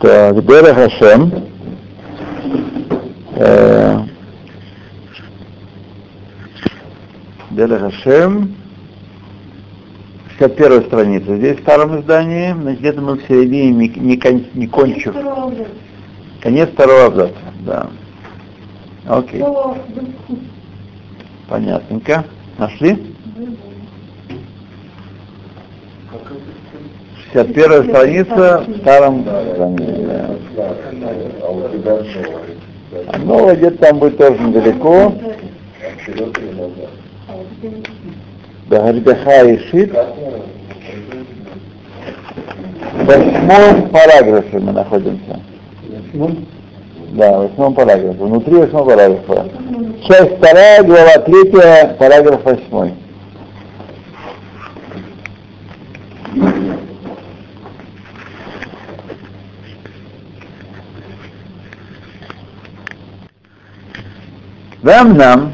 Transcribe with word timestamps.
Так, 0.00 0.44
Дера 0.46 0.74
Хашем. 0.74 1.32
Э, 3.36 3.98
Дера 7.50 7.78
Хашем. 7.78 8.54
61 10.38 10.86
страница. 10.86 11.36
Здесь 11.36 11.58
в 11.58 11.62
старом 11.62 12.00
издании, 12.00 12.52
значит, 12.52 12.80
где-то 12.80 13.00
мы 13.00 13.14
в 13.16 13.22
середине 13.28 13.70
не, 13.70 13.88
не, 13.88 14.16
кон- 14.16 14.46
не 14.54 14.66
кончив. 14.66 15.14
Конец 16.40 16.70
второго 16.70 17.06
абзаца, 17.06 17.34
да. 17.60 17.90
Окей, 19.06 19.42
понятненько. 21.48 22.24
Нашли? 22.58 23.14
61 27.32 27.88
страница 27.88 28.64
в 28.66 28.76
старом. 28.78 29.24
А 29.26 29.74
А 33.08 33.18
новое 33.18 33.56
где-то 33.56 33.78
там 33.78 33.98
будет 33.98 34.18
тоже 34.18 34.38
недалеко. 34.38 35.14
Бахаргаха 38.68 39.44
и 39.48 39.58
Шит. 39.68 39.92
В 42.92 43.04
восьмом 43.06 43.88
параграфе 43.88 44.58
мы 44.58 44.72
находимся. 44.72 45.40
Да, 47.12 47.38
в 47.38 47.48
восьмом 47.48 47.74
параграфе. 47.74 48.18
Внутри 48.18 48.56
восьмого 48.56 48.90
параграфа. 48.90 49.46
Часть 50.06 50.36
вторая, 50.36 50.82
глава 50.82 51.18
третья, 51.24 51.96
параграф 51.98 52.44
восьмой. 52.44 52.92
Нам 64.82 65.52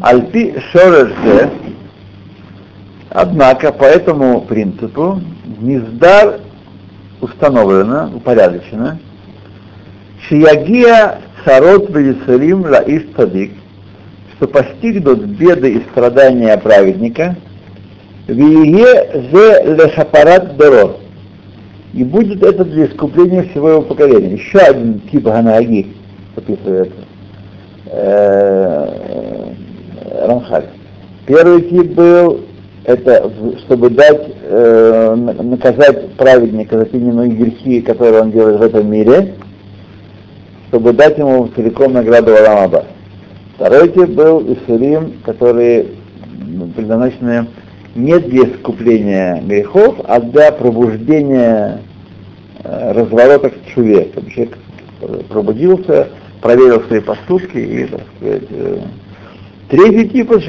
Альпи 0.00 0.54
Шорерзе, 0.70 1.50
однако 3.10 3.72
по 3.72 3.84
этому 3.84 4.40
принципу 4.42 5.20
Низдар 5.60 6.40
установлено, 7.20 8.10
упорядочено, 8.14 8.98
Шиягия 10.28 11.20
Царот 11.44 11.90
Велисарим 11.90 12.62
Лаиш 12.62 13.02
Цадик, 13.16 13.52
что 14.36 14.46
постигнут 14.46 15.24
беды 15.24 15.74
и 15.74 15.80
страдания 15.90 16.56
праведника, 16.58 17.36
Вие 18.28 19.28
зе 19.32 19.64
лешапарат 19.64 20.56
дорот, 20.56 21.00
и 21.92 22.04
будет 22.04 22.42
это 22.42 22.64
для 22.64 22.86
искупления 22.86 23.42
всего 23.50 23.70
его 23.70 23.82
поколения. 23.82 24.36
Еще 24.36 24.58
один 24.58 25.00
тип 25.10 25.24
Ганаги 25.24 25.92
описывает 26.36 26.92
э, 27.86 29.52
Рамхаль. 30.26 30.66
Первый 31.26 31.62
тип 31.62 31.94
был, 31.94 32.40
это 32.84 33.30
чтобы 33.60 33.90
дать, 33.90 34.22
э, 34.42 35.14
на- 35.16 35.42
наказать 35.42 36.12
праведника 36.14 36.78
за 36.78 36.86
те 36.86 36.98
иные 36.98 37.30
грехи, 37.30 37.80
которые 37.80 38.22
он 38.22 38.32
делает 38.32 38.58
в 38.58 38.62
этом 38.62 38.90
мире, 38.90 39.34
чтобы 40.68 40.92
дать 40.92 41.18
ему 41.18 41.48
целиком 41.54 41.92
награду 41.92 42.34
Аламаба. 42.34 42.84
Второй 43.56 43.88
тип 43.90 44.10
был 44.10 44.40
Исурим, 44.52 45.14
которые 45.24 45.86
предназначены 46.74 47.46
не 47.94 48.18
для 48.18 48.44
искупления 48.44 49.42
грехов, 49.42 49.96
а 50.04 50.20
для 50.20 50.50
пробуждения 50.52 51.80
э, 52.64 52.92
разворота 52.92 53.50
к 53.50 53.54
чуве, 53.74 54.08
человек 54.34 54.56
пробудился, 55.28 56.08
проверил 56.42 56.82
свои 56.82 57.00
поступки 57.00 57.56
и, 57.56 57.86
так 57.86 58.02
сказать, 58.18 58.42
э, 58.50 58.82
Третий 59.72 60.06
тип, 60.10 60.30
он 60.30 60.42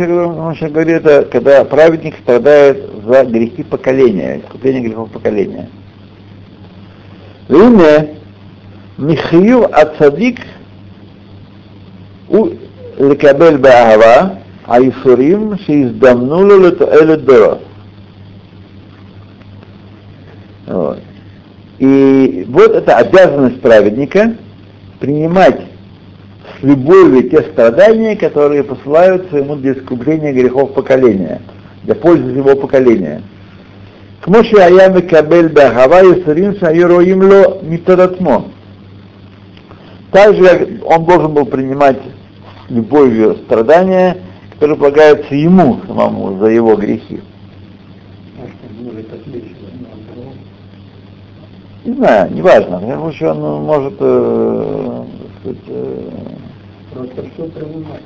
сейчас 0.53 0.69
говорит, 0.69 0.97
это 0.97 1.23
когда 1.31 1.63
праведник 1.63 2.15
страдает 2.23 2.83
за 3.05 3.23
грехи 3.23 3.63
поколения, 3.63 4.41
искупление 4.41 4.81
грехов 4.81 5.11
поколения. 5.11 5.69
Имя 7.47 8.15
Михаю 8.97 9.65
Ацадик 9.73 10.41
у 12.27 12.49
Лекабель 12.99 13.59
Баава, 13.59 14.39
а 14.65 14.81
Исурим 14.81 15.57
Шииздамнула 15.59 16.71
Дорот. 17.15 17.61
Вот. 20.67 20.99
И 21.79 22.45
вот 22.49 22.71
это 22.71 22.97
обязанность 22.97 23.61
праведника 23.61 24.35
принимать 24.99 25.61
любовью 26.63 27.29
те 27.29 27.43
страдания, 27.51 28.15
которые 28.15 28.63
посылаются 28.63 29.37
ему 29.37 29.57
для 29.57 29.73
искупления 29.73 30.31
грехов 30.31 30.73
поколения, 30.73 31.41
для 31.83 31.93
пользы 31.93 32.31
его 32.31 32.55
поколения. 32.55 33.21
К 34.21 34.27
Моше 34.29 34.55
Аяме 34.55 35.01
Кабель 35.01 35.49
Бахава 35.49 36.05
и 36.05 36.23
Саринса 36.23 36.73
Юроимло 36.73 37.59
Митаратмо. 37.61 38.45
Также 40.11 40.79
он 40.85 41.05
должен 41.05 41.33
был 41.33 41.45
принимать 41.45 41.99
любовью 42.69 43.35
страдания, 43.45 44.17
которые 44.53 44.77
полагаются 44.77 45.35
ему 45.35 45.81
самому 45.85 46.39
за 46.39 46.45
его 46.45 46.75
грехи. 46.75 47.19
Не 51.83 51.93
знаю, 51.95 52.33
неважно. 52.33 52.79
Потому 52.79 53.11
что 53.11 53.31
он 53.31 53.63
может, 53.65 53.95
э, 53.99 55.03
сказать, 55.41 55.57
э, 55.67 56.09
Просто 56.93 57.43
принимать? 57.43 58.01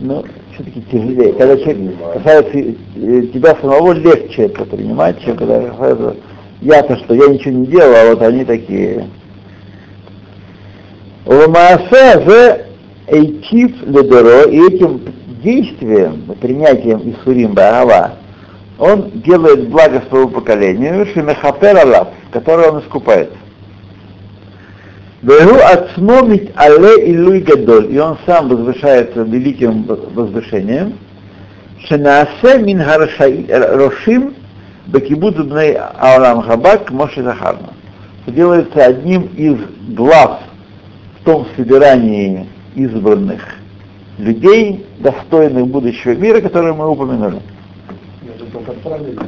ну, 0.00 0.24
все-таки 0.54 0.82
тяжелее. 0.90 1.32
Когда 1.34 1.56
человек 1.56 1.94
касается 2.14 2.58
э, 2.58 3.22
тебя 3.32 3.56
самого, 3.60 3.92
легче 3.92 4.44
это 4.44 4.64
принимать, 4.64 5.20
чем 5.22 5.36
когда 5.36 5.60
касается 5.60 6.16
я-то 6.60 6.96
что, 6.96 7.14
я 7.14 7.28
ничего 7.28 7.54
не 7.54 7.66
делал, 7.66 7.94
а 7.94 8.10
вот 8.10 8.22
они 8.22 8.44
такие. 8.44 9.06
Ламаасе 11.26 12.18
в 12.20 12.58
эйтив 13.06 13.82
ледеро, 13.86 14.48
и 14.48 14.74
этим 14.74 15.02
действием, 15.42 16.34
принятием 16.40 17.02
Исурим 17.10 17.52
Баагава, 17.52 18.12
он 18.78 19.10
делает 19.14 19.68
благо 19.68 20.02
своему 20.08 20.28
поколению, 20.28 21.06
Шемехапер 21.06 21.76
Аллах, 21.76 22.08
которое 22.30 22.70
он 22.70 22.80
искупается. 22.80 23.36
Вегу 25.24 25.54
ацмомит 25.54 26.50
але 26.54 27.02
илуй 27.10 27.40
гадоль, 27.40 27.90
и 27.90 27.98
он 27.98 28.18
сам 28.26 28.46
возвышается 28.46 29.22
великим 29.22 29.84
возвышением, 29.84 30.98
шенаасе 31.88 32.58
мин 32.58 32.82
рошим 32.82 34.34
бакибуд 34.86 35.38
бней 35.48 35.78
аулам 35.78 36.42
хабак 36.42 36.90
моше 36.90 37.22
захарна. 37.22 37.70
Делается 38.26 38.84
одним 38.84 39.30
из 39.34 39.56
глав 39.96 40.40
в 41.20 41.24
том 41.24 41.46
собирании 41.56 42.46
избранных 42.74 43.40
людей, 44.18 44.84
достойных 44.98 45.66
будущего 45.68 46.12
мира, 46.16 46.42
которые 46.42 46.74
мы 46.74 46.90
упомянули. 46.90 47.40
Это 48.26 48.44
только 48.52 48.72
правильно. 48.72 49.26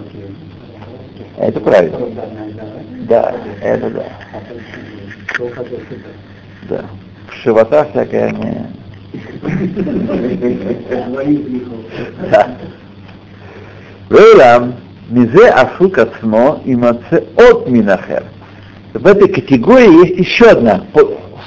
Это 1.38 1.60
правильно. 1.60 1.98
Да, 3.08 3.34
это 3.62 3.90
да. 3.90 4.04
Да. 6.68 6.84
Шивота 7.42 7.86
всякая 7.90 8.30
не... 8.30 8.66
Да. 12.30 12.56
Вейлам, 14.08 14.74
мизе 15.10 15.48
асук 15.48 15.98
ацмо 15.98 16.60
и 16.64 16.76
маце 16.76 17.24
от 17.36 17.68
минахер. 17.68 18.24
В 18.94 19.06
этой 19.06 19.28
категории 19.28 20.06
есть 20.06 20.20
еще 20.20 20.50
одна 20.50 20.84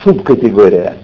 субкатегория. 0.04 0.96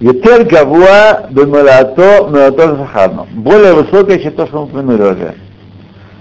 Етер 0.00 0.44
гавуа 0.44 1.28
бемалато 1.30 2.28
мелато 2.30 2.76
захарно. 2.76 3.26
Более 3.34 3.74
высокая, 3.74 4.18
чем 4.18 4.32
то, 4.32 4.46
что 4.46 4.58
мы 4.58 4.64
упомянули 4.64 5.02
уже. 5.02 5.34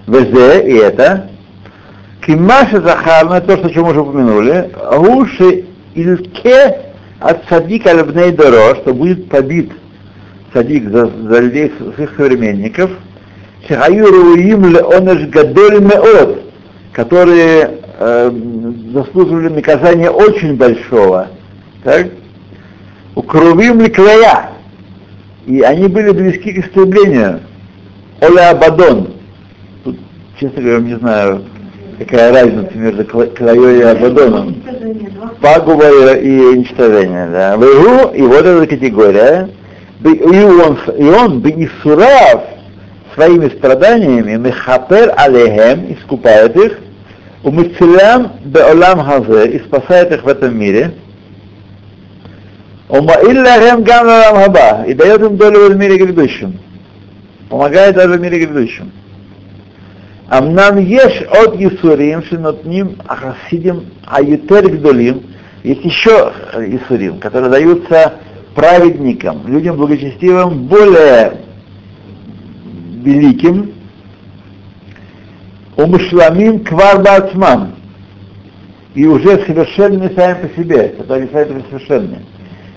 Везе, 0.08 0.68
и 0.68 0.76
это, 0.78 1.30
Кимаша 2.26 2.82
Захарна, 2.82 3.42
то, 3.42 3.58
что 3.58 3.70
чем 3.70 3.88
уже 3.88 4.02
упомянули, 4.02 4.70
Гуши 4.98 5.66
Ильке 5.96 6.78
от 7.20 7.44
Садик 7.50 7.88
Альбней 7.88 8.32
Доро, 8.32 8.76
что 8.76 8.94
будет 8.94 9.28
побит 9.30 9.72
Садик 10.54 10.90
за, 10.90 11.08
за 11.08 11.40
людей 11.40 11.72
своих 11.96 12.16
современников, 12.16 12.92
Шахаюру 13.68 14.36
им 14.36 14.66
леонеш 14.66 15.28
гадоль 15.30 15.82
меот, 15.82 16.44
которые 16.94 17.80
э, 18.00 18.32
заслуживали 18.94 19.50
наказания 19.50 20.10
очень 20.10 20.56
большого. 20.58 21.28
Так? 21.84 22.08
Укрувим 23.16 23.82
ликлая. 23.82 24.52
И 25.46 25.62
они 25.62 25.88
были 25.88 26.12
близки 26.12 26.54
к 26.54 26.66
истреблению. 26.66 27.42
Оля 28.22 28.52
Абадон. 28.52 29.14
Тут 29.84 29.98
честно 30.40 30.62
говоря, 30.62 30.80
не 30.80 30.96
знаю, 30.96 31.44
какая 32.06 32.34
разница 32.34 32.78
между 32.78 33.06
Клаей 33.06 33.80
и 33.80 33.84
Абадоном. 33.84 34.62
Пагуба 35.42 36.16
и 36.16 36.40
уничтожение, 36.40 37.28
да. 37.28 37.56
Вегу, 37.56 38.14
и 38.14 38.22
вот 38.22 38.46
эта 38.46 38.68
категория, 38.68 39.50
и 40.04 40.08
он, 40.08 40.78
и 40.98 41.04
он 41.04 41.42
бы 41.42 41.50
Исурав 41.50 42.44
своими 43.14 43.50
страданиями, 43.50 44.36
Мехапер 44.38 45.14
Алехем, 45.16 45.94
искупает 45.94 46.56
их, 46.56 46.80
Умыцелям 47.44 48.34
Беолам 48.46 49.00
Хазе, 49.04 49.52
и 49.52 49.60
спасает 49.60 50.12
их 50.12 50.24
в 50.24 50.28
этом 50.28 50.58
мире, 50.58 50.94
Умаиллахем 52.88 53.84
Гам 53.84 54.06
Лалам 54.06 54.44
Хаба, 54.44 54.84
и 54.86 54.94
дает 54.94 55.22
им 55.22 55.38
долю 55.38 55.70
в 55.72 55.78
мире 55.78 55.98
грядущем. 55.98 56.60
Помогает 57.50 57.96
даже 57.96 58.14
в 58.14 58.22
мире 58.22 58.46
грядущем. 58.46 58.92
אמנם 60.39 60.79
יש 60.79 61.23
עוד 61.29 61.61
ייסורים 61.61 62.23
שנותנים 62.23 62.87
החסידים 63.09 63.81
היותר 64.07 64.61
גדולים, 64.61 65.21
есть 65.65 65.85
еще 65.85 66.33
исурим, 66.55 67.19
которые 67.19 67.51
даются 67.51 68.15
праведникам, 68.55 69.43
людям 69.49 69.77
благочестивым, 69.77 70.67
более 70.67 71.39
великим, 73.03 73.73
умышламим 75.77 76.63
кварбацман, 76.65 77.73
и 78.95 79.07
уже 79.07 79.45
совершенны 79.45 80.11
сами 80.15 80.47
по 80.47 80.61
себе, 80.61 80.89
которые 80.99 81.29
сами 81.33 81.65
совершенны. 81.69 82.19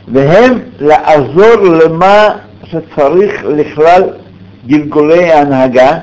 והם 0.08 0.60
לעזור 0.80 1.64
למה 1.84 2.30
שצריך 2.64 3.44
לכלל 3.44 4.04
גלגולי 4.68 5.32
ההנהגה, 5.32 6.00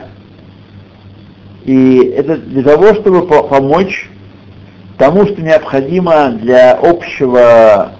и 1.65 2.13
это 2.17 2.37
для 2.37 2.63
того, 2.63 2.93
чтобы 2.95 3.27
помочь 3.27 4.09
тому, 4.97 5.25
что 5.25 5.41
необходимо 5.41 6.29
для 6.29 6.73
общего, 6.73 7.93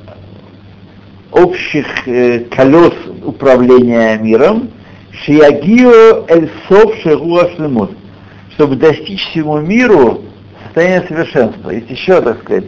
общих 1.32 1.86
э, 2.08 2.42
колес 2.52 2.94
управления 3.24 4.18
миром, 4.18 4.70
шиягио 5.12 6.26
эль 6.28 6.50
сов 6.68 6.96
шлемут, 7.02 7.92
чтобы 8.54 8.76
достичь 8.76 9.24
всему 9.30 9.60
миру 9.60 10.22
состояния 10.66 11.06
совершенства. 11.08 11.70
Есть 11.72 11.90
еще, 11.90 12.22
так 12.22 12.42
сказать, 12.44 12.66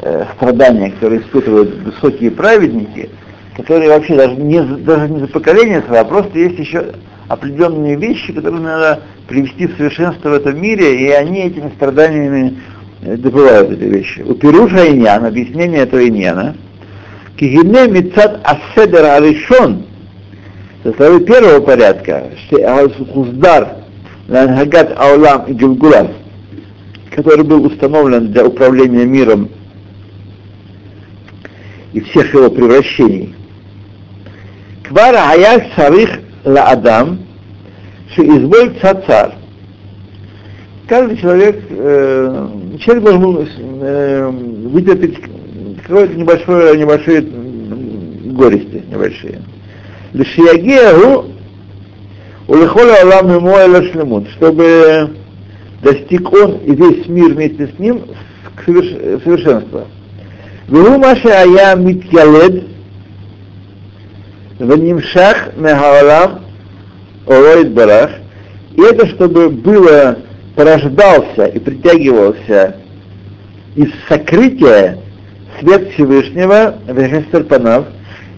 э, 0.00 0.24
страдания, 0.36 0.90
которые 0.90 1.20
испытывают 1.20 1.74
высокие 1.82 2.30
праведники, 2.30 3.10
которые 3.56 3.90
вообще 3.90 4.16
даже 4.16 4.36
не, 4.36 4.62
даже 4.62 5.08
не 5.08 5.20
за 5.20 5.28
поколение 5.28 5.82
свое, 5.82 6.00
а 6.00 6.04
просто 6.04 6.38
есть 6.38 6.58
еще 6.58 6.92
определенные 7.28 7.96
вещи, 7.96 8.32
которые 8.32 8.62
надо 8.62 9.02
привести 9.28 9.66
в 9.66 9.76
совершенство 9.76 10.30
в 10.30 10.34
этом 10.34 10.60
мире, 10.60 11.06
и 11.06 11.10
они 11.10 11.40
этими 11.40 11.70
страданиями 11.76 12.58
э, 13.02 13.16
добывают 13.16 13.70
эти 13.70 13.84
вещи. 13.84 14.20
У 14.20 14.34
Пируша 14.34 14.90
Иньян, 14.90 15.24
объяснение 15.24 15.80
этого 15.80 16.06
Иньяна, 16.06 16.56
Кигине 17.36 17.88
Мицат 17.88 18.40
Аседер 18.44 19.04
Аришон, 19.04 19.84
со 20.82 20.92
стороны 20.92 21.24
первого 21.24 21.60
порядка, 21.60 22.30
Хуздар, 23.12 23.68
Лангагат 24.28 24.96
Аулам 24.98 25.44
и 25.46 25.54
который 27.10 27.44
был 27.44 27.64
установлен 27.64 28.30
для 28.30 28.44
управления 28.44 29.04
миром 29.04 29.48
и 31.92 32.00
всех 32.00 32.34
его 32.34 32.50
превращений. 32.50 33.34
Квара 34.84 35.30
Аяк 35.30 35.64
Сарих 35.74 36.20
Ла 36.46 36.62
Адам, 36.68 37.18
Шиизволь 38.14 38.78
Цацар. 38.80 39.34
Каждый 40.88 41.18
человек, 41.18 41.60
э, 41.70 42.48
человек 42.78 43.04
должен 43.04 43.48
э, 43.82 44.30
вытерпеть 44.68 45.18
какое-то 45.82 46.14
небольшое, 46.14 46.78
небольшие 46.78 47.22
горести, 47.22 48.84
небольшие. 48.88 49.42
Лишиягеу 50.12 51.24
улихоля 52.46 53.02
алам 53.02 53.34
ему 53.34 53.90
шлемут, 53.90 54.28
чтобы 54.36 55.16
достиг 55.82 56.32
он 56.32 56.58
и 56.58 56.76
весь 56.76 57.08
мир 57.08 57.34
вместе 57.34 57.72
с 57.74 57.78
ним 57.80 58.02
совершенства. 58.64 59.88
Вегу 60.68 60.96
маша 60.98 61.28
ая 61.28 61.74
митьялед 61.74 62.75
ванимшах 64.58 65.56
мехаалам 65.56 66.40
Ороид 67.26 67.72
Барах, 67.72 68.10
и 68.74 68.80
это 68.82 69.06
чтобы 69.06 69.50
было, 69.50 70.18
порождался 70.54 71.46
и 71.46 71.58
притягивался 71.58 72.76
из 73.74 73.88
сокрытия 74.08 74.98
свет 75.60 75.92
Всевышнего, 75.92 76.76
Вехестер 76.86 77.44
Панав, 77.44 77.86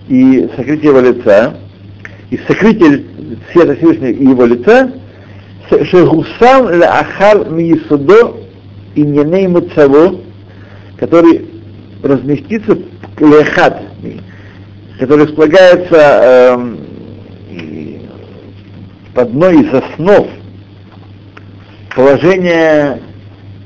и 0.08 0.48
сокрытие 0.56 0.90
его 0.90 1.00
лица, 1.00 1.54
из 2.30 2.40
сокрытия 2.46 3.02
света 3.52 3.76
Всевышнего 3.76 4.10
и 4.10 4.24
его 4.24 4.44
лица, 4.44 4.92
Шехусам 5.68 6.68
Ахар 6.82 7.50
Миисудо 7.50 8.34
и 8.94 9.02
Неней 9.02 9.46
Муцаво, 9.46 10.20
который 10.98 11.46
разместится 12.02 12.78
лехат, 13.20 13.82
который 14.98 15.26
располагается 15.26 15.96
э, 15.96 16.78
одной 19.14 19.62
из 19.62 19.72
основ 19.72 20.26
положения 21.94 23.00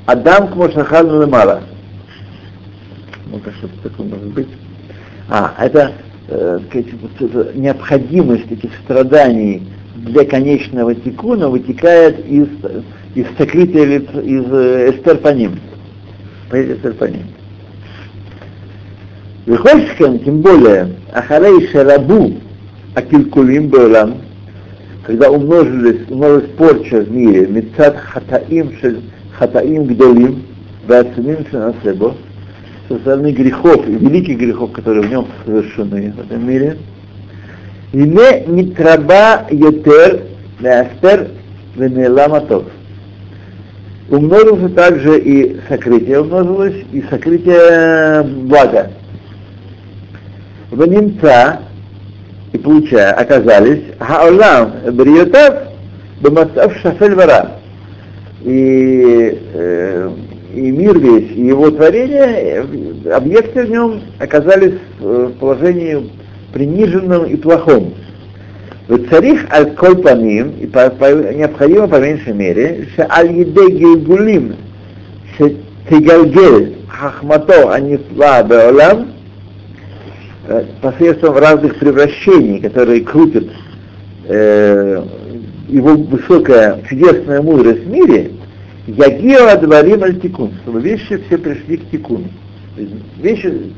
Адам 0.05 0.49
к 0.49 0.55
Мошахану 0.55 1.21
Лемара. 1.21 1.63
Ну, 3.27 3.39
как 3.39 3.53
что-то 3.55 3.89
такое 3.89 4.07
может 4.07 4.27
быть. 4.27 4.47
А, 5.29 5.53
это, 5.59 5.93
э, 6.27 6.59
это 6.71 7.51
необходимость 7.55 8.51
этих 8.51 8.71
страданий 8.83 9.63
для 9.95 10.25
конечного 10.25 10.93
тикуна 10.93 11.49
вытекает 11.49 12.25
из, 12.27 12.47
из 13.15 13.25
сокрытия 13.37 13.85
лиц, 13.85 14.09
из 14.13 14.45
э, 14.51 14.91
эстерпаним. 14.91 15.59
Эстерпаним. 16.51 17.27
Выходском, 19.45 20.19
тем 20.19 20.39
более, 20.39 20.95
Ахарей 21.11 21.67
Шарабу 21.67 22.33
Акилкулим 22.95 23.67
Беулам, 23.67 24.15
когда 25.05 25.29
умножились, 25.29 26.09
умножилась 26.09 26.49
порча 26.57 27.01
в 27.01 27.11
мире, 27.11 27.47
мецад 27.47 27.97
хатаим 27.97 28.71
хатаим 29.37 29.83
гдолим, 29.85 30.43
вациним 30.87 31.45
шенасебо, 31.51 32.15
со 32.87 32.97
стороны 32.99 33.31
грехов 33.31 33.85
и 33.85 33.91
великих 33.91 34.37
грехов, 34.37 34.71
которые 34.71 35.03
в 35.03 35.09
нем 35.09 35.27
совершены 35.45 36.13
в 36.15 36.21
этом 36.21 36.47
мире, 36.47 36.77
и 37.91 37.97
не 37.97 38.45
нитраба 38.47 39.45
йотер 39.51 40.21
леастер 40.61 41.27
венеламатов. 41.75 42.63
Умножился 44.09 44.69
также 44.69 45.19
и 45.19 45.57
сокрытие 45.67 46.21
умножилось, 46.21 46.75
и 46.93 47.03
сокрытие 47.09 48.23
блага. 48.23 48.91
В 50.73 50.87
немца 50.87 51.59
и 52.51 52.57
получая, 52.57 53.11
оказались 53.11 53.83
Хаолам 53.99 54.73
Бриотав 54.93 55.67
Бамасав 56.19 56.75
Шафель 56.81 57.13
Вара. 57.13 57.59
И, 58.41 59.39
э, 59.53 60.09
и 60.55 60.71
мир 60.71 60.97
весь, 60.97 61.29
и 61.29 61.45
его 61.45 61.69
творение, 61.69 62.65
объекты 63.13 63.65
в 63.65 63.69
нем 63.69 64.01
оказались 64.17 64.73
в 64.99 65.33
положении 65.33 66.09
приниженном 66.53 67.25
и 67.25 67.35
плохом. 67.35 67.93
Царих 69.11 69.45
аль 69.53 69.75
кольпаним, 69.75 70.53
и 70.59 70.65
по, 70.65 70.89
по, 70.89 71.05
необходимо 71.33 71.87
по 71.87 71.99
меньшей 71.99 72.33
мере, 72.33 72.87
что 72.93 73.05
аль 73.11 73.31
еде 73.31 73.69
гильгулим, 73.69 74.55
что 75.35 75.51
тигальгель 75.87 76.77
хахмато 76.89 77.71
анифла 77.71 78.41
беолам, 78.41 79.12
Э, 79.12 79.12
посредством 80.81 81.37
разных 81.37 81.79
превращений, 81.79 82.59
которые 82.59 83.01
крутят 83.01 83.45
э, 84.25 85.03
его 85.69 85.95
высокая 85.95 86.81
чудесная 86.89 87.41
мудрость 87.41 87.83
в 87.83 87.89
мире, 87.89 88.31
Ягио 88.87 89.47
Адварим 89.47 90.03
Альтикун, 90.03 90.51
чтобы 90.63 90.81
вещи 90.81 91.21
все 91.25 91.37
пришли 91.37 91.77
к 91.77 91.89
тикуну. 91.89 92.27
Вещи, 93.21 93.71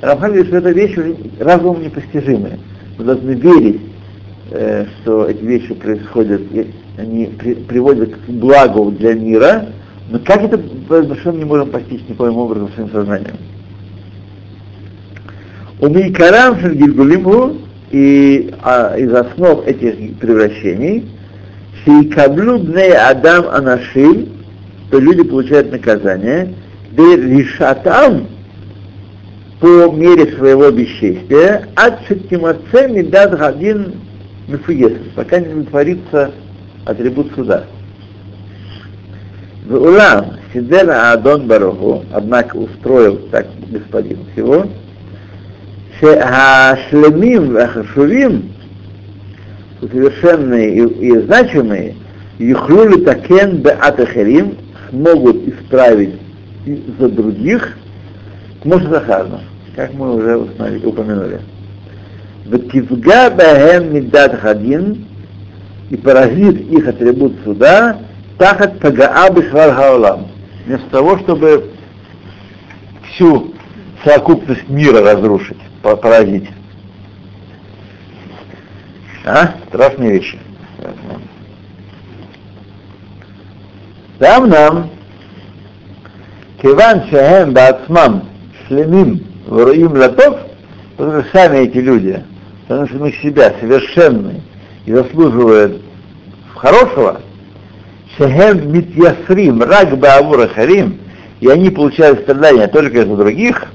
Рамхан 0.00 0.32
говорит, 0.32 0.48
что 0.48 0.56
это 0.56 0.70
вещи 0.70 1.16
разумом 1.38 1.82
непостижимые. 1.82 2.58
Мы 2.98 3.04
должны 3.04 3.30
верить, 3.32 3.80
э, 4.50 4.86
что 5.02 5.26
эти 5.26 5.44
вещи 5.44 5.74
происходят, 5.74 6.40
и 6.50 6.66
они 6.98 7.26
при, 7.38 7.54
приводят 7.54 8.14
к 8.14 8.28
благу 8.30 8.90
для 8.90 9.14
мира, 9.14 9.66
но 10.10 10.18
как 10.18 10.42
это 10.42 10.58
большом 10.58 11.38
не 11.38 11.44
можем 11.44 11.70
постичь 11.70 12.02
никоим 12.08 12.36
образом 12.36 12.70
своим 12.74 12.90
сознанием. 12.90 13.36
У 15.84 15.88
Мейкарам 15.90 16.56
Гильгулиму 16.62 17.58
и 17.90 18.54
а, 18.62 18.96
из 18.96 19.12
основ 19.12 19.66
этих 19.66 20.18
превращений 20.18 21.06
Шейкаблю 21.84 22.58
бней 22.58 22.96
Адам 22.96 23.48
Анашим, 23.48 24.30
то 24.90 24.98
люди 24.98 25.24
получают 25.24 25.70
наказание, 25.70 26.54
де 26.92 27.16
решатам 27.16 28.28
по 29.60 29.92
мере 29.92 30.34
своего 30.38 30.70
бесчестия, 30.70 31.68
от 31.74 32.06
шеттимаце 32.08 32.88
медад 32.88 33.38
гадин 33.38 33.92
мифуес, 34.48 34.94
пока 35.14 35.38
не 35.38 35.64
творится 35.64 36.30
атрибут 36.86 37.30
суда. 37.34 37.64
В 39.66 39.74
Улам 39.74 40.38
Сидера 40.54 41.12
Адон 41.12 41.46
Баруху, 41.46 42.06
однако 42.10 42.56
устроил 42.56 43.18
так 43.30 43.48
господин 43.68 44.20
всего, 44.32 44.66
Шеашлемим 46.00 47.56
Ахашувим, 47.56 48.52
совершенные 49.80 50.74
и, 50.74 51.08
и 51.08 51.18
значимые, 51.20 51.94
Юхлюли 52.38 53.04
Такен 53.04 53.58
Беатахерим, 53.58 54.56
смогут 54.90 55.36
исправить 55.48 56.14
за 56.98 57.08
других, 57.08 57.76
может 58.64 58.90
Захарна, 58.90 59.40
как 59.76 59.92
мы 59.94 60.16
уже 60.16 60.36
упомянули. 60.36 61.40
Вативга 62.46 63.30
Бахем 63.30 63.94
Мидат 63.94 64.38
Хадин 64.40 65.06
и 65.90 65.96
поразит 65.96 66.60
их 66.70 66.88
атрибут 66.88 67.34
суда, 67.44 67.98
Тахат 68.38 68.78
Пагаа 68.80 69.30
Бишвар 69.30 69.74
Хаолам. 69.74 70.28
Вместо 70.66 70.88
того, 70.90 71.18
чтобы 71.18 71.70
всю 73.10 73.54
совокупность 74.02 74.68
мира 74.68 75.02
разрушить, 75.02 75.58
поразить. 75.84 76.48
А? 79.24 79.54
Страшные 79.68 80.12
вещи. 80.12 80.38
Там 84.18 84.48
нам 84.48 84.90
Киван 86.62 87.08
Шахем 87.10 87.52
Бацмам 87.52 88.28
Шлемим 88.66 89.22
Вруим 89.46 89.92
Латов, 89.92 90.40
потому 90.96 91.22
что 91.22 91.30
сами 91.32 91.58
эти 91.66 91.78
люди, 91.78 92.24
потому 92.66 92.86
что 92.88 93.06
их 93.06 93.20
себя 93.20 93.52
совершенные 93.60 94.40
и 94.86 94.92
заслуживают 94.92 95.82
хорошего, 96.54 97.20
Шехем 98.16 98.72
Митьясрим, 98.72 99.62
Рак 99.62 99.98
Баавура 99.98 100.48
Харим, 100.48 100.98
и 101.40 101.48
они 101.48 101.70
получают 101.70 102.20
страдания 102.20 102.68
только 102.68 103.02
из-за 103.02 103.16
других, 103.16 103.66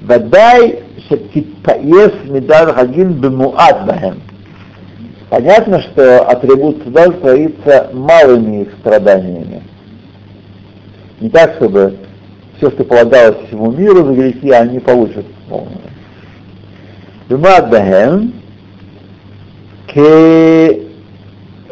Бадай 0.00 0.82
Шетитпаес 1.08 2.12
Медар 2.24 2.74
Хагин 2.74 3.12
Бемуат 3.20 3.86
Бахем. 3.86 4.22
Понятно, 5.28 5.80
что 5.82 6.22
атрибут 6.22 6.82
суда 6.82 7.10
творится 7.10 7.90
малыми 7.92 8.62
их 8.62 8.72
страданиями. 8.80 9.62
Не 11.20 11.28
так, 11.28 11.54
чтобы 11.56 11.96
все, 12.56 12.70
что 12.70 12.84
полагалось 12.84 13.46
всему 13.46 13.70
миру 13.70 14.06
за 14.06 14.14
грехи, 14.14 14.50
они 14.50 14.80
получат 14.80 15.26
полное. 15.48 15.76
Бемуат 17.28 17.70
Бахем 17.70 18.32
Ке 19.88 20.82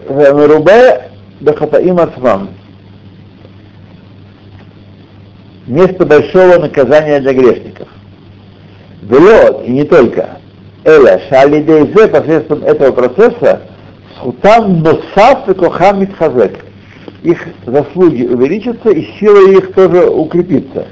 Мерубе 0.09 1.11
Бахатаим 1.41 1.99
Ацмам. 1.99 2.51
Место 5.67 6.05
большого 6.07 6.59
наказания 6.59 7.21
для 7.21 7.33
грешников. 7.33 7.89
Велот, 9.03 9.65
и 9.67 9.71
не 9.71 9.85
только. 9.85 10.39
Эля, 10.85 11.21
шалидейзе, 11.29 12.09
посредством 12.09 12.65
этого 12.65 12.93
процесса, 12.93 13.63
схутам 14.17 14.83
носав 14.83 15.49
и 15.49 15.55
кохам 15.55 16.01
митхазек. 16.01 16.65
Их 17.23 17.39
заслуги 17.67 18.25
увеличатся, 18.25 18.91
и 18.91 19.05
сила 19.19 19.51
их 19.51 19.75
тоже 19.75 20.09
укрепится. 20.09 20.87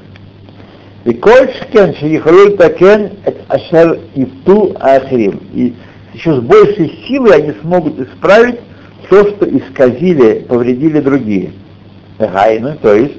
И 1.04 1.12
кольшкен 1.14 1.94
шейхруль 1.94 2.56
такен 2.56 3.12
ашер 3.48 4.00
ифту 4.14 4.76
ахрим. 4.80 5.40
И 5.54 5.74
еще 6.14 6.34
с 6.34 6.40
большей 6.40 6.98
силой 7.06 7.36
они 7.36 7.52
смогут 7.60 8.00
исправить 8.00 8.58
то, 9.08 9.24
что 9.28 9.46
исказили, 9.48 10.44
повредили 10.48 11.00
другие. 11.00 11.52
Гайну, 12.18 12.76
то 12.82 12.94
есть, 12.94 13.14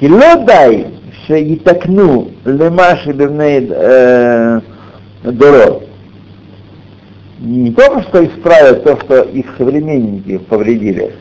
килодай 0.00 0.86
шеитакну 1.26 2.30
лемаши 2.44 3.12
бивней 3.12 3.60
доро. 5.22 5.80
Не 7.40 7.72
только 7.72 8.02
что 8.02 8.24
исправят 8.24 8.84
то, 8.84 8.96
что 9.00 9.22
их 9.22 9.46
современники 9.58 10.38
повредили, 10.38 11.12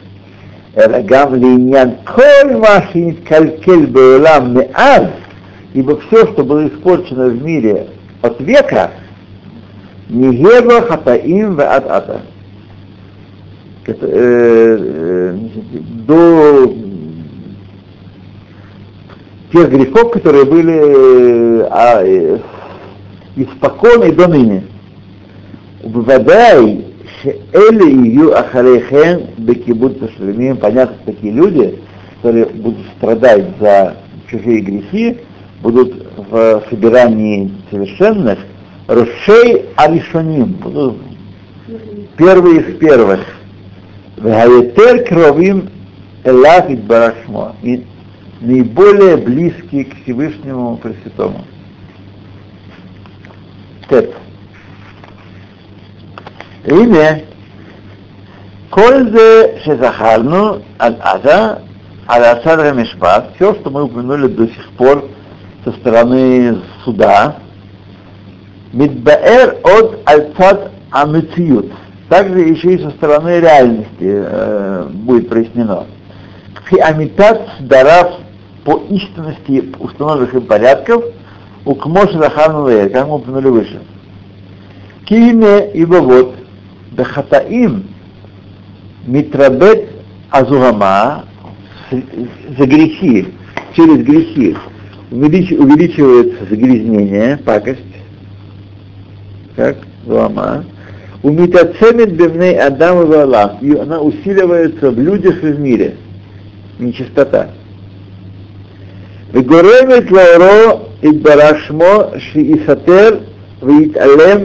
это 0.75 1.01
гамлиньян 1.01 1.95
коль 2.05 2.57
маши 2.57 3.17
калькель 3.27 3.87
беулам 3.87 4.53
меаз, 4.53 5.09
ибо 5.73 5.99
все, 5.99 6.27
что 6.27 6.43
было 6.43 6.67
испорчено 6.67 7.29
в 7.29 7.43
мире 7.43 7.87
от 8.21 8.39
века, 8.39 8.91
не 10.09 10.35
геба 10.35 10.81
хатаим 10.83 11.55
в 11.55 11.61
ад 11.61 11.89
ата 11.89 12.21
до 16.07 16.75
тех 19.51 19.69
грехов, 19.69 20.11
которые 20.11 20.45
были 20.45 21.65
а, 21.69 22.03
испокон 23.35 24.03
и 24.03 24.11
до 24.11 24.27
ныне. 24.27 24.63
Выводай, 25.83 26.85
Эли 27.23 28.07
ию 28.07 28.37
ахарейхен 28.37 29.27
бекибут 29.37 29.99
ташлемим, 29.99 30.57
понятно, 30.57 30.95
такие 31.05 31.31
люди, 31.31 31.79
которые 32.15 32.47
будут 32.47 32.85
страдать 32.97 33.45
за 33.59 33.97
чужие 34.29 34.61
грехи, 34.61 35.19
будут 35.61 35.93
в 36.17 36.63
собирании 36.69 37.51
совершенных, 37.69 38.39
Рушей 38.87 39.67
Алишоним, 39.75 40.53
будут 40.53 40.97
первые 42.17 42.61
из 42.61 42.77
первых. 42.77 43.19
Вегайетер 44.17 45.03
кровим 45.05 45.69
Элах 46.23 46.69
Барашмо, 46.69 47.55
наиболее 48.41 49.17
близкие 49.17 49.85
к 49.85 49.95
Всевышнему 50.03 50.77
Пресвятому. 50.77 51.45
Тет. 53.89 54.13
Или 56.65 57.25
Коль 58.71 59.11
же 59.11 59.59
шезахарну 59.65 60.61
аль-аза 60.79 61.61
аль-асадра 62.07 62.71
мишпат, 62.71 63.31
все, 63.35 63.53
что 63.55 63.69
мы 63.69 63.83
упомянули 63.83 64.27
до 64.27 64.47
сих 64.47 64.69
пор 64.77 65.09
со 65.65 65.73
стороны 65.73 66.57
суда, 66.85 67.35
мидбаэр 68.71 69.57
от 69.63 69.99
альцат 70.05 70.71
амитиют, 70.89 71.73
также 72.07 72.39
еще 72.39 72.75
и 72.75 72.81
со 72.81 72.91
стороны 72.91 73.41
реальности 73.41 73.89
э, 74.01 74.87
будет 74.89 75.27
прояснено. 75.27 75.87
Фиамитат 76.69 77.41
дарав 77.59 78.20
по 78.63 78.83
истинности 78.89 79.71
установленных 79.79 80.33
им 80.35 80.41
порядков 80.41 81.03
у 81.65 81.75
Кмоша 81.75 82.17
Захарнуэ, 82.17 82.89
как 82.89 83.07
мы 83.07 83.15
упомянули 83.15 83.47
выше. 83.47 83.81
Киме 85.05 85.71
ибо 85.73 85.95
вот 85.95 86.35
Дахатаим 86.91 87.87
Митрабет 89.05 89.89
Азугама 90.29 91.25
за 91.91 92.65
грехи, 92.65 93.27
через 93.75 94.03
грехи 94.05 94.55
увеличивается 95.11 96.45
загрязнение, 96.49 97.37
пакость, 97.37 97.81
как 99.55 99.77
Зуама, 100.05 100.63
у 101.23 101.29
Митацемит 101.29 102.13
Бемней 102.13 102.57
Адам 102.57 103.01
и 103.01 103.05
Валах, 103.05 103.61
и 103.61 103.75
она 103.75 103.99
усиливается 103.99 104.91
в 104.91 104.99
людях 104.99 105.43
и 105.43 105.47
в 105.47 105.59
мире. 105.59 105.95
Нечистота. 106.79 107.49
וגורמת 109.32 110.10
לאורו 110.10 110.80
יתברך 111.02 111.64
שמו 111.66 112.02
שיסתר 112.18 113.16
ויתעלם 113.62 114.38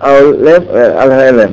על 0.00 1.10
האלם. 1.10 1.52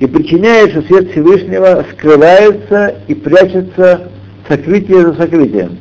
И 0.00 0.06
причиняет, 0.06 0.70
что 0.72 0.82
свет 0.82 1.12
Всевышнего 1.12 1.84
скрывается 1.92 2.96
и 3.06 3.14
прячется 3.14 4.08
сокрытие 4.48 5.02
за 5.02 5.14
сокрытием. 5.14 5.78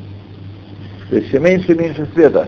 То 1.09 1.15
есть 1.15 1.29
все 1.29 1.39
меньше 1.39 1.71
и 1.71 1.75
меньше 1.75 2.07
света. 2.13 2.47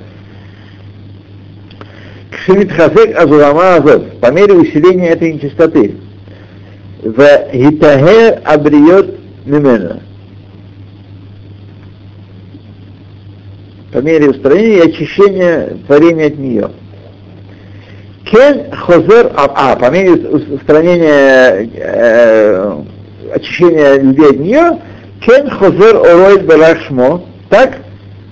Кшемитхасек 2.29 3.17
азурама 3.17 3.75
азот, 3.77 4.19
по 4.19 4.31
мере 4.31 4.53
усиления 4.53 5.09
этой 5.09 5.33
нечистоты. 5.33 5.95
В 7.01 7.25
гитахер 7.51 8.39
абриот 8.45 9.15
мимена. 9.45 10.00
По 13.92 13.99
мере 13.99 14.30
устранения 14.30 14.78
и 14.78 14.88
очищения 14.88 15.78
творения 15.87 16.26
от 16.26 16.38
нее. 16.38 16.71
Кен 18.26 18.71
хозер, 18.73 19.33
а, 19.35 19.73
а 19.73 19.76
по 19.76 19.90
мере 19.90 20.12
устранения 20.12 21.71
э, 21.75 22.83
очищения 23.35 24.00
людей 24.00 24.30
от 24.30 24.38
нее, 24.38 24.78
кен 25.21 25.49
хозер 25.49 25.97
орой 25.97 26.42
барашмо, 26.42 27.23
так 27.49 27.78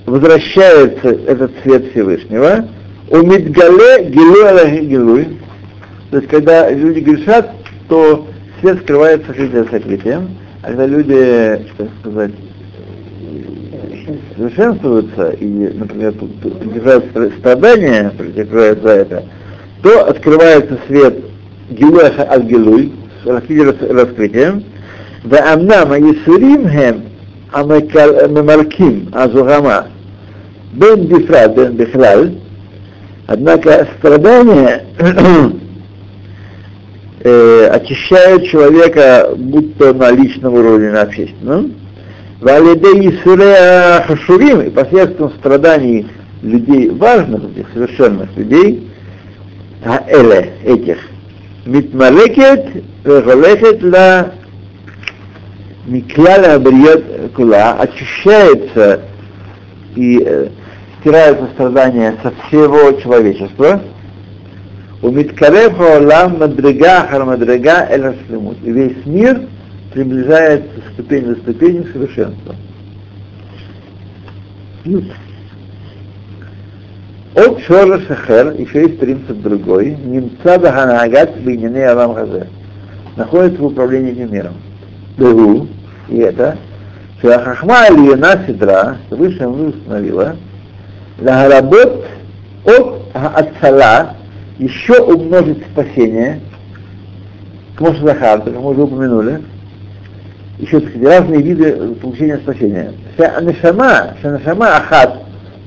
возвращается 0.05 1.09
этот 1.09 1.53
свет 1.63 1.91
Всевышнего, 1.91 2.69
у 3.11 3.17
Мидгале 3.19 4.05
Гилуй, 4.11 5.39
то 6.11 6.19
есть 6.19 6.29
когда 6.29 6.71
люди 6.71 7.01
грешат, 7.01 7.53
то 7.89 8.27
свет 8.61 8.81
скрывается 8.83 9.29
сокрытие 9.29 9.65
сокрытием, 9.65 10.37
а 10.63 10.69
когда 10.69 10.87
люди, 10.87 11.67
так 11.77 11.89
сказать, 12.01 12.33
совершенствуются 14.37 15.31
и, 15.31 15.47
например, 15.47 16.13
претерпевают 16.13 17.05
страдания, 17.39 18.13
претерпевают 18.17 18.83
за 18.83 18.91
это, 18.91 19.25
то 19.83 20.07
открывается 20.07 20.79
свет 20.87 21.17
Гилеха 21.71 22.31
Аль-Гилуй, 22.31 22.93
раскрытием, 23.25 24.65
да 25.25 25.55
амнама 25.55 25.99
Исурим 25.99 26.69
хем 26.69 27.03
амекалким 27.53 29.09
э, 29.13 29.19
азугама 29.19 29.87
бен 30.73 31.07
бифрад 31.07 31.57
бен 31.57 31.73
бихлаль, 31.75 32.35
однако 33.27 33.89
страдания 33.99 34.85
э, 37.25 37.67
очищают 37.73 38.47
человека 38.47 39.31
будто 39.37 39.93
на 39.95 40.11
личном 40.13 40.55
уровне, 40.55 40.91
на 40.91 41.03
общественном, 41.03 41.73
Валидей 42.39 43.10
Исурея 43.10 44.03
Хашурим, 44.08 44.62
и 44.62 44.70
посредством 44.70 45.32
страданий 45.34 46.08
людей 46.41 46.89
важных, 46.89 47.44
этих 47.51 47.68
совершенных 47.74 48.36
людей, 48.36 48.89
а 49.84 50.03
эле, 50.08 50.53
этих, 50.63 50.98
מתמלקת 51.68 52.62
והולכת 53.03 53.82
לה 53.82 54.22
מכלל 55.88 56.46
הבריאות 56.46 57.01
כולה, 57.34 57.82
очищается 57.82 59.01
и 59.96 60.24
э, 60.25 60.48
стирается 61.00 61.48
страдания 61.53 62.15
со 62.24 62.32
всего 62.32 62.91
человечества, 63.01 63.82
у 65.01 65.10
Миткарев 65.10 65.80
Олам 65.80 66.39
Мадрига 66.39 67.08
Хармадрига 67.10 67.88
Эль 67.89 68.15
И 68.63 68.72
весь 68.72 69.06
мир 69.06 69.41
приближается 69.97 70.69
ступень 70.93 71.25
за 71.25 71.37
ступенью 71.37 71.85
к 71.85 71.93
совершенству. 71.93 72.55
От 77.35 77.61
Шора 77.62 78.00
Шахер, 78.00 78.61
еще 78.61 78.83
есть 78.83 78.99
принцип 78.99 79.41
другой, 79.41 79.97
немца 79.97 80.59
Даханагат 80.59 81.41
Бейнене 81.41 81.88
Алам 81.88 82.15
Хазе, 82.15 82.47
находится 83.17 83.62
в 83.62 83.67
управлении 83.67 84.12
этим 84.12 84.35
миром. 84.35 84.53
Дагу, 85.17 85.67
и 86.11 86.19
это, 86.19 86.59
что 87.19 87.38
Хахма 87.38 87.88
Ильина 87.88 88.45
Сидра, 88.47 88.99
что 89.07 89.17
Высшая 89.17 89.49
установила, 89.49 90.37
Лагаработ 91.23 92.05
от 92.67 93.03
Ацала 93.15 94.15
еще 94.59 95.00
умножить 95.00 95.65
спасение, 95.73 96.43
к 97.76 97.81
Мошзахар, 97.81 98.43
как 98.43 98.55
мы 98.55 98.71
уже 98.73 98.83
упомянули, 98.83 99.41
еще 100.60 100.80
так 100.80 100.89
сказать, 100.89 101.08
разные 101.08 101.41
виды 101.41 101.96
получения 101.96 102.38
спасения. 102.38 102.94
Шанашама, 103.18 104.15
Шанашама 104.22 104.75
Ахат, 104.77 105.24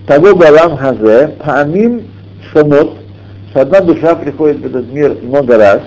того 0.07 0.35
Балам 0.35 0.77
Хазе, 0.77 1.35
Паамим 1.45 2.03
Шанот, 2.53 2.99
что 3.51 3.63
одна 3.63 3.81
душа 3.81 4.15
приходит 4.15 4.59
в 4.59 4.67
этот 4.67 4.93
мир 4.93 5.17
много 5.23 5.57
раз, 5.57 5.81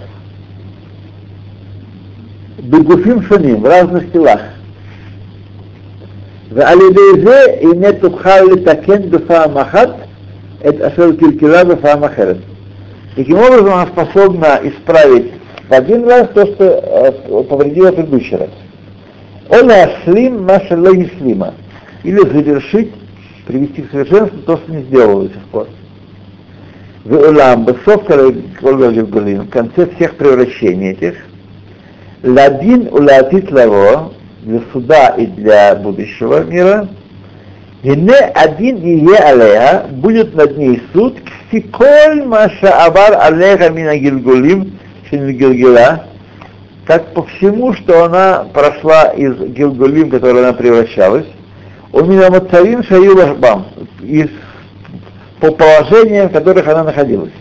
Бегуфим 2.59 3.23
Шаним, 3.23 3.61
в 3.61 3.65
разных 3.65 4.11
телах. 4.11 4.41
ועל 6.53 6.77
ידי 6.81 7.25
זה 7.25 7.43
הנה 7.61 7.91
תוכל 7.91 8.41
לתקן 8.51 9.09
בפעם 9.09 9.57
אחת 9.57 9.89
את 10.67 10.81
אשר 10.81 11.09
קלקלה 11.19 11.63
בפעם 11.63 12.03
אחרת. 12.03 12.37
Таким 13.15 13.37
образом, 13.37 13.73
она 13.73 13.87
способна 13.87 14.59
исправить 14.61 15.31
в 15.67 15.73
один 15.73 16.07
раз 16.07 16.27
то, 16.35 16.45
что 16.45 16.63
э, 16.83 17.43
повредила 17.49 17.91
в 17.91 17.95
предыдущий 17.95 18.37
раз. 18.37 18.49
Оля 19.52 19.84
ашлим 19.84 20.44
маша 20.44 20.78
слима. 21.18 21.54
Или 22.04 22.20
завершить, 22.20 22.90
привести 23.46 23.82
к 23.82 23.90
совершенству 23.90 24.38
то, 24.40 24.56
что 24.56 24.72
не 24.72 24.82
сделал 24.84 25.22
до 25.22 25.28
сих 25.28 25.42
пор. 25.52 25.68
В 27.04 27.14
Улам, 27.14 27.66
в 27.66 29.48
конце 29.50 29.86
всех 29.94 30.16
превращений 30.16 30.92
этих, 30.92 31.16
Ладин 32.22 32.88
улатит 32.90 33.50
лаво, 33.52 34.14
для 34.42 34.60
суда 34.72 35.08
и 35.18 35.26
для 35.26 35.74
будущего 35.74 36.44
мира, 36.44 36.88
Гене 37.82 38.14
один 38.34 38.76
ие 38.76 39.16
алея, 39.16 39.86
будет 39.90 40.34
над 40.34 40.56
ней 40.56 40.80
суд, 40.92 41.18
ксиколь 41.50 42.22
маша 42.24 42.70
авар 42.86 43.18
алеха 43.20 43.68
мина 43.70 43.98
гилгулим, 43.98 44.78
гилгила, 45.10 46.06
так 46.86 47.14
по 47.14 47.22
всему, 47.24 47.74
что 47.74 48.04
она 48.04 48.46
прошла 48.52 49.04
из 49.10 49.36
Гилгулим, 49.36 50.08
в 50.08 50.10
которой 50.10 50.42
она 50.42 50.52
превращалась, 50.52 51.26
у 51.92 52.02
Минамацарин 52.02 52.82
Шаил 52.82 53.20
Ашбам, 53.20 53.66
из, 54.00 54.28
по 55.40 55.52
положению, 55.52 56.28
в 56.28 56.32
которых 56.32 56.66
она 56.66 56.84
находилась. 56.84 57.32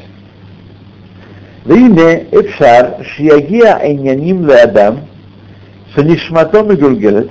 Вине 1.65 2.25
Эпшар 2.32 3.04
Шиягия 3.04 3.80
Эйняним 3.82 4.47
Леадам 4.47 5.01
Санишматом 5.95 6.71
и 6.71 6.75
Гюльгелет. 6.75 7.30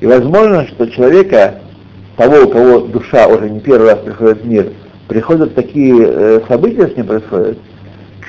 И 0.00 0.06
возможно, 0.06 0.66
что 0.68 0.86
человека, 0.86 1.60
того, 2.16 2.44
у 2.44 2.48
кого 2.48 2.80
душа 2.80 3.26
уже 3.26 3.50
не 3.50 3.60
первый 3.60 3.90
раз 3.90 3.98
приходит 3.98 4.42
в 4.42 4.46
мир, 4.46 4.72
приходят 5.08 5.54
такие 5.54 5.94
э, 5.98 6.40
события 6.48 6.88
с 6.88 6.96
ним 6.96 7.06
происходят, 7.06 7.58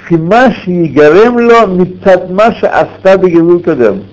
Кфимаши 0.10 0.72
и 0.72 0.88
Гаремло 0.88 1.68
Мицатмаша 1.68 2.68
Астаби 2.68 3.30
Гилукадем, 3.30 4.06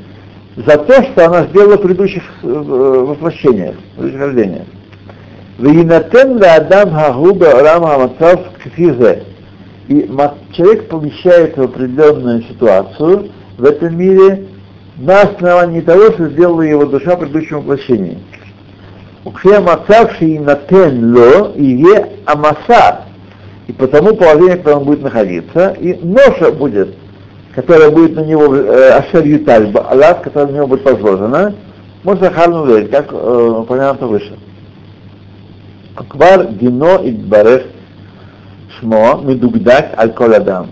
за 0.54 0.76
то, 0.76 1.02
что 1.02 1.24
она 1.24 1.46
сделала 1.46 1.78
в 1.78 1.80
предыдущих 1.80 2.22
воплощениях, 2.42 3.76
в 3.76 4.00
предыдущих 4.00 4.20
рождениях. 4.20 4.62
Винатен 5.58 6.42
Адам 6.44 6.90
Хагуба 6.90 7.62
Рама 7.62 7.98
Мацав 7.98 8.40
Кфизе. 8.62 9.24
И 9.88 10.06
человек 10.52 10.88
помещается 10.88 11.62
в 11.62 11.64
определенную 11.64 12.42
ситуацию 12.42 13.30
в 13.56 13.64
этом 13.64 13.96
мире 13.96 14.48
на 14.98 15.22
основании 15.22 15.80
того, 15.80 16.10
что 16.12 16.28
сделала 16.28 16.60
его 16.60 16.84
душа 16.84 17.16
в 17.16 17.20
предыдущем 17.20 17.60
воплощении. 17.60 18.18
Укшем 19.24 19.66
отцавший 19.66 20.40
натен 20.40 21.16
ло 21.16 21.52
и 21.54 21.82
е 21.82 22.06
амаса, 22.26 23.05
и 23.66 23.72
по 23.72 23.86
тому 23.88 24.14
положению, 24.14 24.54
в 24.54 24.58
котором 24.58 24.78
он 24.80 24.84
будет 24.84 25.02
находиться, 25.02 25.76
и 25.80 25.94
ноша 26.02 26.52
будет, 26.52 26.94
которая 27.54 27.90
будет 27.90 28.14
на 28.14 28.20
него, 28.20 28.54
э, 28.54 28.90
ашер 28.90 29.24
аллах, 29.88 30.22
которая 30.22 30.52
на 30.52 30.56
него 30.56 30.66
будет 30.68 30.84
возложена, 30.84 31.54
можно 32.04 32.30
харну 32.30 32.64
как 32.88 33.12
э, 33.12 33.56
упомянуто 33.60 34.06
выше. 34.06 34.38
Акбар 35.96 36.46
дино 36.52 37.00
и 37.02 37.10
барех 37.10 37.62
шмо 38.78 39.20
медугдак 39.24 39.94
аль 39.98 40.12
коладам. 40.12 40.68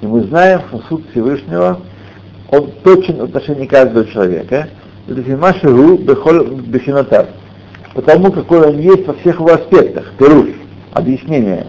И 0.00 0.06
мы 0.06 0.22
знаем, 0.22 0.62
что 0.68 0.82
суд 0.88 1.04
Всевышнего, 1.10 1.80
он 2.50 2.72
точен 2.82 3.18
в 3.18 3.24
отношении 3.24 3.66
каждого 3.66 4.06
человека. 4.06 4.68
Лефимаширу 5.06 5.98
бехол 5.98 6.44
бехинотав. 6.44 7.28
Потому 7.94 8.32
какой 8.32 8.68
он 8.68 8.78
есть 8.78 9.06
во 9.06 9.14
всех 9.14 9.36
его 9.36 9.52
аспектах. 9.52 10.12
Перуш, 10.18 10.48
объяснение. 10.92 11.66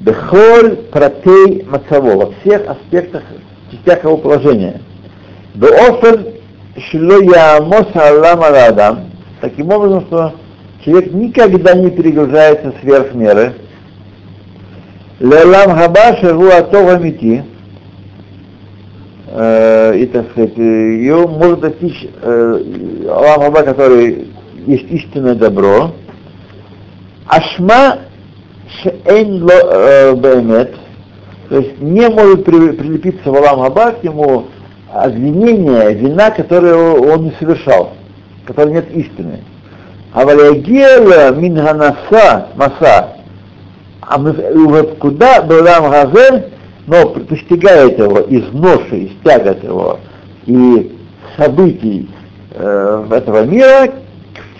Бехоль 0.00 0.76
протей 0.92 1.64
мацаво, 1.68 2.26
во 2.26 2.32
всех 2.40 2.68
аспектах, 2.68 3.22
частях 3.70 4.04
его 4.04 4.16
положения. 4.16 4.80
Беофен 5.54 6.34
шло 6.90 7.18
яамос 7.20 7.88
аллам 7.94 8.42
адам, 8.42 9.10
таким 9.40 9.70
образом, 9.72 10.06
что 10.06 10.34
человек 10.84 11.12
никогда 11.12 11.74
не 11.74 11.90
перегружается 11.90 12.72
сверх 12.80 13.12
меры. 13.14 13.54
Лелам 15.18 15.76
хабаша 15.76 16.32
руатова 16.32 16.96
мити, 16.98 17.44
и, 19.30 20.10
так 20.12 20.30
сказать, 20.30 20.56
ее 20.56 21.26
может 21.26 21.60
достичь 21.60 22.08
э, 22.22 23.08
Аллах 23.10 23.64
который 23.64 24.28
есть 24.66 24.90
истинное 24.90 25.34
добро. 25.34 25.92
Ашма 27.26 27.98
шеэн 28.82 29.42
ло 29.42 30.14
бэмет, 30.14 30.74
то 31.48 31.58
есть 31.58 31.80
не 31.80 32.08
может 32.08 32.44
прилепиться 32.44 33.30
в 33.30 33.34
Алам 33.36 33.60
Хаба 33.60 33.92
к 33.92 34.04
ему 34.04 34.46
обвинение, 34.92 35.94
вина, 35.94 36.30
которую 36.30 37.10
он 37.10 37.24
не 37.24 37.32
совершал, 37.38 37.92
которой 38.46 38.72
нет 38.74 38.90
истины. 38.92 39.40
А 40.12 40.24
валягела 40.24 41.34
минганаса 41.34 42.48
маса, 42.56 43.16
а 44.00 44.18
куда 44.98 45.42
Балам 45.42 45.90
Газель 45.90 46.52
но 46.88 47.14
достигает 47.14 47.98
его 47.98 48.20
из 48.20 48.50
ноши, 48.52 48.96
из 48.96 49.10
тягот 49.22 49.62
его 49.62 50.00
и 50.46 50.96
событий 51.36 52.08
э, 52.52 53.06
этого 53.10 53.44
мира, 53.44 53.92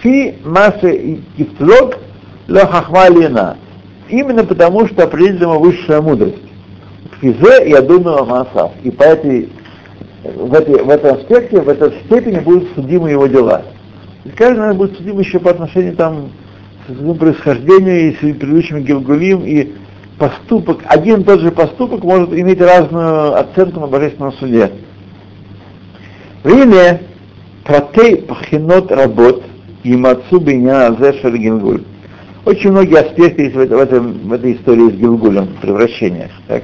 фи 0.02 0.36
масы 0.44 0.94
и 0.94 1.22
кифлог 1.36 1.94
лохахмалина. 2.46 3.56
Именно 4.08 4.44
потому, 4.44 4.86
что 4.86 5.04
определит 5.04 5.40
ему 5.40 5.58
высшая 5.58 6.00
мудрость. 6.00 6.42
Физе 7.20 7.68
я 7.68 7.82
думаю 7.82 8.22
о 8.22 8.24
Маасав. 8.24 8.72
И 8.82 8.90
по 8.90 9.02
этой, 9.02 9.50
в, 10.22 10.54
этой, 10.54 10.82
в 10.82 10.90
этом 10.90 11.16
аспекте, 11.16 11.60
в 11.60 11.68
этой 11.68 11.92
степени 12.04 12.38
будут 12.38 12.68
судимы 12.74 13.10
его 13.10 13.26
дела. 13.26 13.62
И 14.24 14.30
каждый, 14.30 14.58
наверное, 14.58 14.78
будет 14.78 14.96
судим 14.96 15.18
еще 15.18 15.38
по 15.38 15.50
отношению 15.50 15.96
там, 15.96 16.30
к 16.86 16.92
своему 16.92 17.14
происхождению 17.14 18.08
и 18.08 18.14
с 18.14 18.18
предыдущим 18.18 18.82
Гилгулим, 18.82 19.44
и 19.44 19.72
поступок, 20.18 20.80
один 20.86 21.20
и 21.20 21.24
тот 21.24 21.40
же 21.40 21.50
поступок 21.50 22.02
может 22.02 22.32
иметь 22.32 22.60
разную 22.60 23.38
оценку 23.38 23.80
на 23.80 23.86
божественном 23.86 24.32
суде. 24.32 24.70
Время 26.44 27.02
протей 27.64 28.16
пахинот 28.16 28.90
работ 28.90 29.42
и 29.82 29.96
мацу 29.96 30.40
бейня 30.40 30.94
зешер 30.98 31.36
гилгуль. 31.36 31.82
Очень 32.48 32.70
многие 32.70 33.00
аспекты 33.00 33.42
есть 33.42 33.54
в, 33.54 33.58
это, 33.60 33.76
в, 33.76 33.80
этом, 33.80 34.12
в 34.26 34.32
этой 34.32 34.54
истории 34.54 34.88
с 34.88 34.94
Гилгулем, 34.94 35.48
превращениях. 35.60 36.30
Так? 36.46 36.62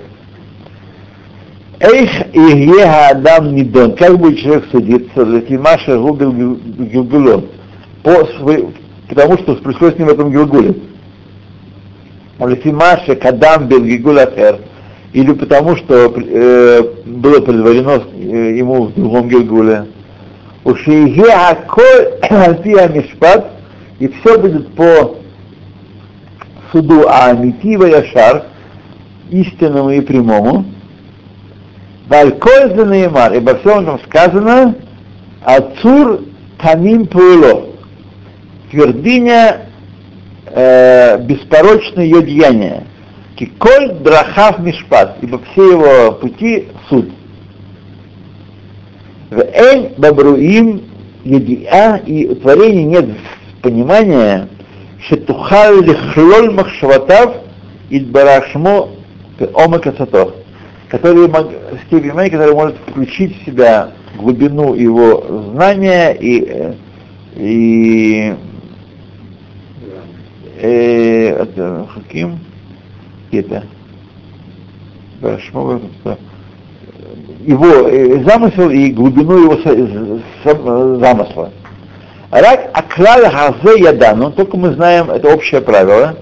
Эйх 1.79 2.11
и 2.33 2.81
Адам 2.81 3.55
Нидон. 3.55 3.95
Как 3.95 4.17
будет 4.17 4.39
человек 4.39 4.65
судиться 4.71 5.27
за 5.27 5.43
Тимаша 5.43 5.99
губил 5.99 6.59
Гилгулем? 6.79 7.45
По, 8.03 8.27
потому 9.11 9.37
что 9.37 9.57
происходит 9.57 9.97
с 9.97 9.99
ним 9.99 10.09
в 10.09 10.13
этом 10.13 10.33
Гилгуле. 10.33 10.75
Лефимаша 12.39 13.15
Кадам 13.17 13.69
бил 13.69 13.85
Гигуль 13.85 14.21
Ахер, 14.21 14.61
или 15.13 15.35
потому 15.35 15.77
что 15.77 16.15
э, 16.17 16.83
было 17.05 17.41
предварено 17.43 18.03
э, 18.15 18.57
ему 18.57 18.85
в 18.85 18.95
другом 18.95 19.29
Гилгуле. 19.29 19.85
Ушиге 20.65 21.31
Аколь 21.31 22.15
Альпия 22.23 22.89
Мишпат, 22.89 23.51
и 23.99 24.09
все 24.09 24.39
будет 24.39 24.73
по 24.75 25.19
суду 26.75 27.09
Амитива 27.09 27.87
Яшар, 27.87 28.47
истинному 29.31 29.91
и 29.91 30.01
прямому. 30.01 30.65
Вальколь 32.09 32.75
за 32.77 32.85
Неймар, 32.85 33.33
ибо 33.33 33.57
все 33.59 33.83
там 33.83 34.01
сказано, 34.07 34.75
Ацур 35.43 36.21
Тамим 36.59 37.07
Пуэло, 37.07 37.67
твердыня 38.71 39.69
э, 40.47 41.19
беспорочное 41.23 42.05
ее 42.05 42.23
деяние. 42.23 42.85
Киколь 43.37 43.95
драхав 44.01 44.59
мишпат, 44.59 45.17
ибо 45.23 45.41
все 45.53 45.71
его 45.71 46.13
пути 46.13 46.69
суд. 46.89 47.09
В 49.31 49.39
эль 49.39 49.95
бабруим 49.97 50.83
едиа 51.25 51.97
и 52.05 52.27
у 52.27 52.35
творения 52.37 52.85
нет 52.85 53.07
понимания, 53.63 54.49
тухал 55.35 55.81
лихлоль 55.81 56.51
махшватав 56.53 57.37
и 57.91 58.01
барашмо 58.01 58.91
омака 59.55 59.93
сатох, 59.93 60.35
который, 60.89 61.29
степень 61.87 62.11
понимания, 62.11 62.31
который 62.31 62.55
может 62.55 62.77
включить 62.89 63.41
в 63.41 63.45
себя 63.45 63.91
глубину 64.17 64.75
его 64.75 65.51
знания 65.53 66.13
и, 66.13 66.73
и 67.37 68.35
это 70.57 71.89
Хаким, 71.93 72.39
это 73.33 73.65
его 77.47 78.23
замысел 78.25 78.71
и 78.71 78.91
глубину 78.93 79.45
его 79.45 80.99
замысла. 80.99 81.51
Рак 82.35 82.69
аклал 82.73 83.31
хазе 83.31 83.81
ядану, 83.81 84.33
только 84.33 84.57
мы 84.57 84.73
знаем 84.73 85.09
это 85.09 85.33
общее 85.33 85.61
правило, 85.61 86.17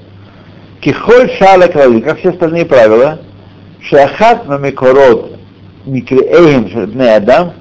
кихоль 0.83 1.31
шала 1.39 1.69
клали, 1.69 2.01
как 2.01 2.19
все 2.19 2.31
остальные 2.33 2.67
правила, 2.67 3.21
шахат 3.81 4.47
на 4.47 4.59
микород 4.59 5.39
микреэем 5.87 6.69
шадне 6.69 7.15
адам, 7.17 7.55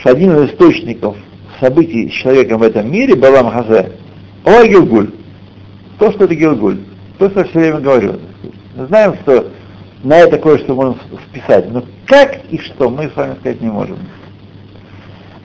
что 0.00 0.12
один 0.12 0.34
из 0.36 0.50
источников 0.52 1.18
событий 1.60 2.08
с 2.08 2.12
человеком 2.12 2.60
в 2.60 2.62
этом 2.62 2.90
мире, 2.90 3.14
Балам 3.14 3.50
Хазе, 3.50 3.92
о 4.42 4.64
Гилгуль, 4.64 5.10
то, 5.98 6.10
что 6.10 6.24
это 6.24 6.34
Гилгуль, 6.34 6.78
то, 7.18 7.28
что 7.28 7.40
я 7.40 7.44
все 7.44 7.58
время 7.58 7.80
говорю. 7.80 8.20
Знаем, 8.74 9.16
что 9.22 9.48
на 10.02 10.16
это 10.16 10.38
кое-что 10.38 10.74
можно 10.74 10.96
списать, 11.28 11.70
но 11.70 11.84
как 12.06 12.38
и 12.48 12.56
что 12.56 12.88
мы 12.88 13.10
с 13.10 13.16
вами 13.16 13.34
сказать 13.40 13.60
не 13.60 13.68
можем. 13.68 13.98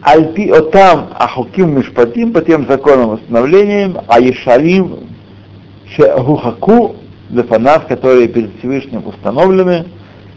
Альпи 0.04 0.50
отам 0.50 1.10
ахуким 1.18 1.78
мишпатим 1.78 2.34
по 2.34 2.42
тем 2.42 2.68
законам 2.68 3.12
установлениям, 3.12 4.00
а 4.08 4.20
ешарим 4.20 5.08
гухаку 5.98 6.96
лефанав, 7.30 7.88
которые 7.88 8.28
перед 8.28 8.58
Всевышним 8.60 9.08
установлены, 9.08 9.86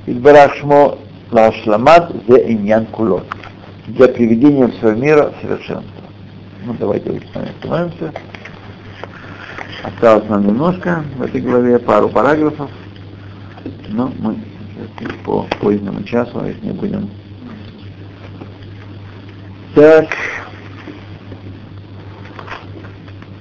Идбарахшмо 0.06 0.98
лашламат 1.32 2.12
зе 2.28 2.52
иньян 2.52 2.86
кулот 2.86 3.26
для 3.88 4.06
приведения 4.06 4.68
всего 4.68 4.92
мира 4.92 5.32
в 5.36 5.42
совершенство. 5.42 6.02
Ну 6.64 6.76
давайте 6.78 7.20
остановимся. 7.34 8.12
Осталось 9.82 10.28
нам 10.28 10.46
немножко 10.46 11.04
в 11.16 11.22
этой 11.22 11.40
главе, 11.40 11.78
пару 11.80 12.08
параграфов, 12.08 12.70
но 13.88 14.12
мы 14.18 14.36
по 15.24 15.46
позднему 15.60 16.02
часу 16.04 16.44
их 16.44 16.62
не 16.62 16.70
будем. 16.70 17.10
Так. 19.76 20.08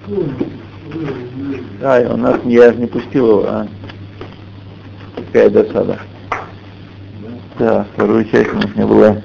И 0.09 2.05
у 2.09 2.17
нас 2.17 2.41
я 2.43 2.73
не 2.73 2.87
пустил 2.87 3.29
его, 3.29 3.45
а 3.47 3.67
какая 5.15 5.49
досада. 5.49 5.97
Да, 7.57 7.87
вторую 7.93 8.25
часть 8.25 8.51
у 8.51 8.57
нас 8.57 8.75
не 8.75 8.85
было. 8.85 9.21